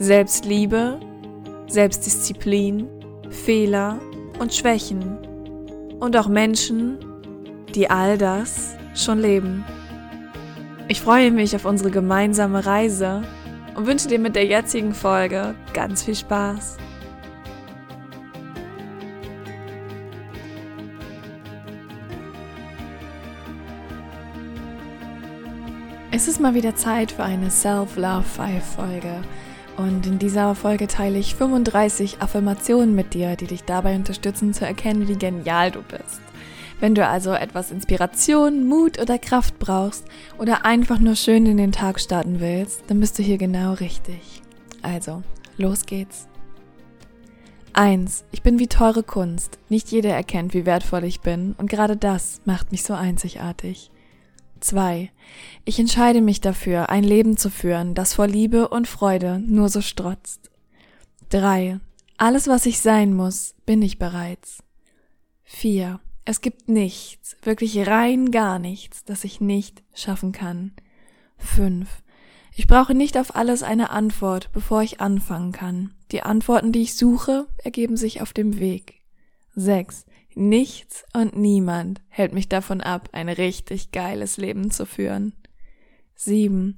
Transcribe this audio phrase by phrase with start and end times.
[0.00, 1.00] Selbstliebe,
[1.66, 2.88] Selbstdisziplin,
[3.30, 3.98] Fehler
[4.38, 5.18] und Schwächen
[5.98, 6.98] und auch Menschen,
[7.74, 9.64] die all das schon leben.
[10.86, 13.22] Ich freue mich auf unsere gemeinsame Reise
[13.74, 16.76] und wünsche dir mit der jetzigen Folge ganz viel Spaß.
[26.12, 29.22] Es ist mal wieder Zeit für eine Self-Love 5 Folge.
[29.78, 34.66] Und in dieser Folge teile ich 35 Affirmationen mit dir, die dich dabei unterstützen zu
[34.66, 36.20] erkennen, wie genial du bist.
[36.80, 40.04] Wenn du also etwas Inspiration, Mut oder Kraft brauchst
[40.36, 44.42] oder einfach nur schön in den Tag starten willst, dann bist du hier genau richtig.
[44.82, 45.22] Also,
[45.56, 46.26] los geht's.
[47.72, 48.24] 1.
[48.32, 49.60] Ich bin wie teure Kunst.
[49.68, 53.92] Nicht jeder erkennt, wie wertvoll ich bin und gerade das macht mich so einzigartig.
[54.60, 55.10] 2.
[55.64, 59.80] Ich entscheide mich dafür, ein Leben zu führen, das vor Liebe und Freude nur so
[59.80, 60.50] strotzt.
[61.30, 61.80] 3.
[62.16, 64.62] Alles, was ich sein muss, bin ich bereits.
[65.44, 66.00] 4.
[66.24, 70.72] Es gibt nichts, wirklich rein gar nichts, das ich nicht schaffen kann.
[71.38, 71.88] 5.
[72.54, 75.94] Ich brauche nicht auf alles eine Antwort, bevor ich anfangen kann.
[76.10, 79.00] Die Antworten, die ich suche, ergeben sich auf dem Weg.
[79.54, 80.06] 6.
[80.40, 85.32] Nichts und niemand hält mich davon ab, ein richtig geiles Leben zu führen.
[86.14, 86.76] 7.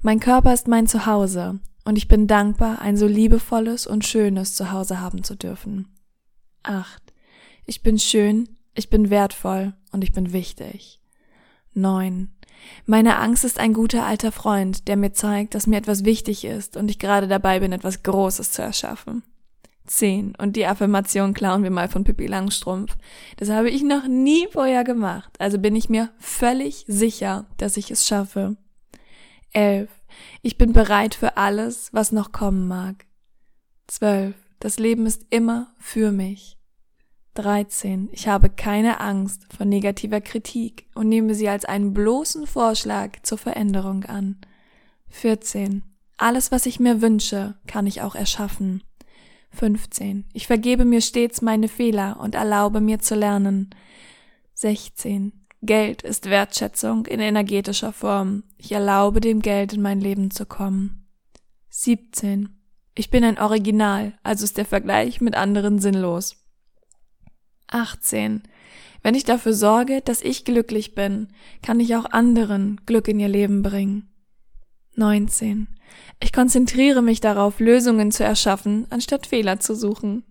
[0.00, 5.02] Mein Körper ist mein Zuhause und ich bin dankbar, ein so liebevolles und schönes Zuhause
[5.02, 5.88] haben zu dürfen.
[6.62, 7.12] 8.
[7.66, 10.98] Ich bin schön, ich bin wertvoll und ich bin wichtig.
[11.74, 12.30] 9.
[12.86, 16.78] Meine Angst ist ein guter alter Freund, der mir zeigt, dass mir etwas wichtig ist
[16.78, 19.22] und ich gerade dabei bin, etwas Großes zu erschaffen.
[19.86, 20.34] 10.
[20.36, 22.96] Und die Affirmation klauen wir mal von Pippi Langstrumpf.
[23.36, 25.32] Das habe ich noch nie vorher gemacht.
[25.38, 28.56] Also bin ich mir völlig sicher, dass ich es schaffe.
[29.52, 29.90] 11.
[30.42, 33.06] Ich bin bereit für alles, was noch kommen mag.
[33.88, 34.34] 12.
[34.60, 36.58] Das Leben ist immer für mich.
[37.34, 38.10] 13.
[38.12, 43.38] Ich habe keine Angst vor negativer Kritik und nehme sie als einen bloßen Vorschlag zur
[43.38, 44.36] Veränderung an.
[45.08, 45.82] 14.
[46.18, 48.82] Alles, was ich mir wünsche, kann ich auch erschaffen.
[49.52, 50.24] 15.
[50.32, 53.70] Ich vergebe mir stets meine Fehler und erlaube mir zu lernen.
[54.54, 55.32] 16.
[55.62, 58.42] Geld ist Wertschätzung in energetischer Form.
[58.58, 61.06] Ich erlaube dem Geld in mein Leben zu kommen.
[61.70, 62.48] 17.
[62.94, 66.36] Ich bin ein Original, also ist der Vergleich mit anderen sinnlos.
[67.68, 68.42] 18.
[69.02, 71.28] Wenn ich dafür sorge, dass ich glücklich bin,
[71.62, 74.11] kann ich auch anderen Glück in ihr Leben bringen.
[74.94, 75.68] 19.
[76.20, 80.24] Ich konzentriere mich darauf, Lösungen zu erschaffen, anstatt Fehler zu suchen.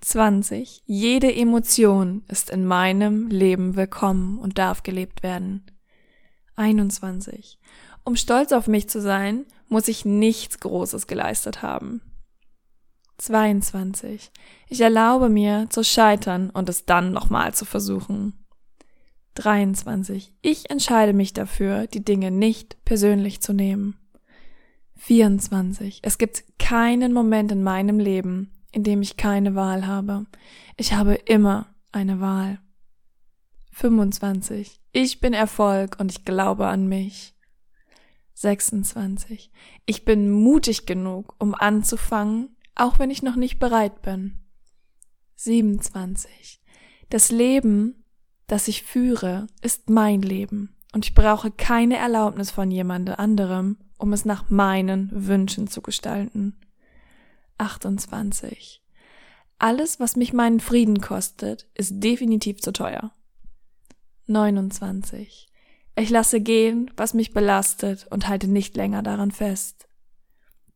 [0.00, 0.82] 20.
[0.86, 5.66] Jede Emotion ist in meinem Leben willkommen und darf gelebt werden.
[6.56, 7.58] 21.
[8.04, 12.02] Um stolz auf mich zu sein, muss ich nichts Großes geleistet haben.
[13.18, 14.30] 22.
[14.68, 18.34] Ich erlaube mir zu scheitern und es dann nochmal zu versuchen.
[19.38, 20.34] 23.
[20.42, 23.96] Ich entscheide mich dafür, die Dinge nicht persönlich zu nehmen.
[24.96, 26.00] 24.
[26.02, 30.26] Es gibt keinen Moment in meinem Leben, in dem ich keine Wahl habe.
[30.76, 32.58] Ich habe immer eine Wahl.
[33.72, 34.80] 25.
[34.92, 37.34] Ich bin Erfolg und ich glaube an mich.
[38.34, 39.50] 26.
[39.86, 44.38] Ich bin mutig genug, um anzufangen, auch wenn ich noch nicht bereit bin.
[45.36, 46.60] 27.
[47.10, 48.04] Das Leben,
[48.48, 54.12] das ich führe, ist mein Leben und ich brauche keine Erlaubnis von jemand anderem, um
[54.12, 56.56] es nach meinen Wünschen zu gestalten.
[57.58, 58.82] 28.
[59.58, 63.12] Alles, was mich meinen Frieden kostet, ist definitiv zu teuer.
[64.26, 65.48] 29.
[65.96, 69.88] Ich lasse gehen, was mich belastet und halte nicht länger daran fest.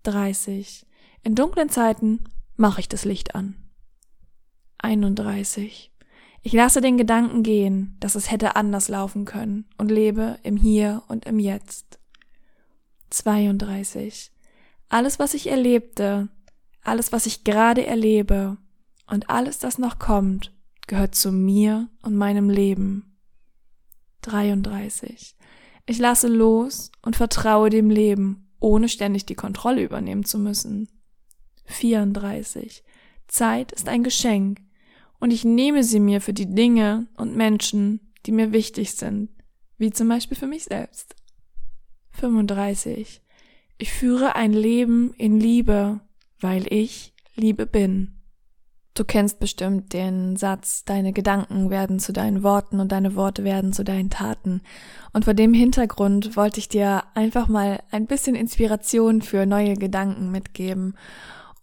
[0.02, 0.84] 30.
[1.22, 2.24] In dunklen Zeiten
[2.56, 3.54] mache ich das Licht an.
[4.78, 5.91] 31.
[6.44, 11.02] Ich lasse den Gedanken gehen, dass es hätte anders laufen können und lebe im Hier
[11.06, 12.00] und im Jetzt.
[13.10, 14.32] 32.
[14.88, 16.28] Alles, was ich erlebte,
[16.82, 18.56] alles, was ich gerade erlebe
[19.06, 20.52] und alles, das noch kommt,
[20.88, 23.16] gehört zu mir und meinem Leben.
[24.22, 25.36] 33.
[25.86, 30.88] Ich lasse los und vertraue dem Leben, ohne ständig die Kontrolle übernehmen zu müssen.
[31.66, 32.82] 34.
[33.28, 34.60] Zeit ist ein Geschenk
[35.22, 39.30] und ich nehme sie mir für die Dinge und Menschen, die mir wichtig sind,
[39.78, 41.14] wie zum Beispiel für mich selbst.
[42.10, 43.22] 35.
[43.78, 46.00] Ich führe ein Leben in Liebe,
[46.40, 48.18] weil ich Liebe bin.
[48.94, 53.72] Du kennst bestimmt den Satz, deine Gedanken werden zu deinen Worten und deine Worte werden
[53.72, 54.60] zu deinen Taten.
[55.12, 60.32] Und vor dem Hintergrund wollte ich dir einfach mal ein bisschen Inspiration für neue Gedanken
[60.32, 60.96] mitgeben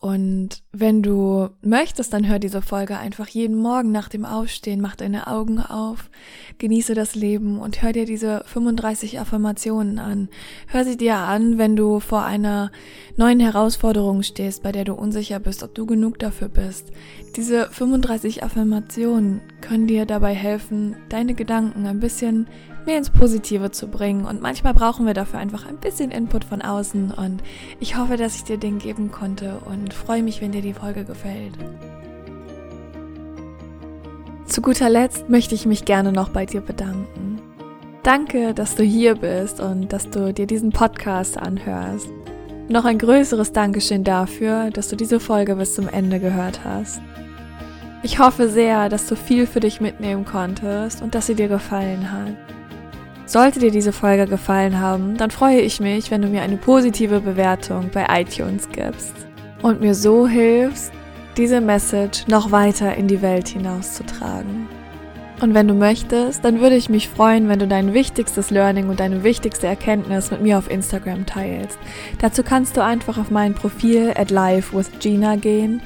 [0.02, 4.96] und wenn du möchtest, dann hör diese Folge einfach jeden Morgen nach dem Aufstehen, mach
[4.96, 6.10] deine Augen auf,
[6.58, 10.30] genieße das Leben und hör dir diese 35 Affirmationen an.
[10.68, 12.72] Hör sie dir an, wenn du vor einer
[13.18, 16.94] neuen Herausforderung stehst, bei der du unsicher bist, ob du genug dafür bist.
[17.36, 22.48] Diese 35 Affirmationen können dir dabei helfen, deine Gedanken ein bisschen
[22.88, 24.26] mehr ins Positive zu bringen.
[24.26, 27.12] Und manchmal brauchen wir dafür einfach ein bisschen Input von außen.
[27.12, 27.44] Und
[27.80, 31.06] ich hoffe, dass ich dir den geben konnte und freue mich, wenn dir die Folge
[31.06, 31.54] gefällt.
[34.48, 37.40] Zu guter Letzt möchte ich mich gerne noch bei dir bedanken.
[38.02, 42.08] Danke, dass du hier bist und dass du dir diesen Podcast anhörst.
[42.70, 47.00] Noch ein größeres Dankeschön dafür, dass du diese Folge bis zum Ende gehört hast.
[48.02, 52.12] Ich hoffe sehr, dass du viel für dich mitnehmen konntest und dass sie dir gefallen
[52.12, 52.34] hat.
[53.26, 57.20] Sollte dir diese Folge gefallen haben, dann freue ich mich, wenn du mir eine positive
[57.20, 59.14] Bewertung bei iTunes gibst
[59.62, 60.94] und mir so hilfst,
[61.36, 64.79] diese Message noch weiter in die Welt hinauszutragen.
[65.42, 69.00] Und wenn du möchtest, dann würde ich mich freuen, wenn du dein wichtigstes Learning und
[69.00, 71.80] deine wichtigste Erkenntnis mit mir auf Instagram teilst.
[72.20, 75.82] Dazu kannst du einfach auf mein Profil at live with Gina gehen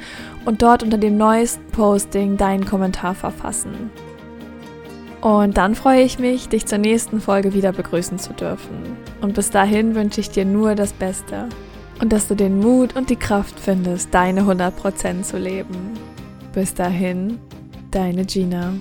[0.46, 3.92] und dort unter dem neuesten Posting deinen Kommentar verfassen.
[5.22, 8.98] Und dann freue ich mich, dich zur nächsten Folge wieder begrüßen zu dürfen.
[9.22, 11.48] Und bis dahin wünsche ich dir nur das Beste.
[12.02, 15.94] Und dass du den Mut und die Kraft findest, deine 100% zu leben.
[16.54, 17.40] Bis dahin,
[17.92, 18.74] deine Gina.